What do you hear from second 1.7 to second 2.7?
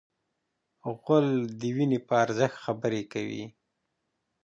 وینې په ارزښت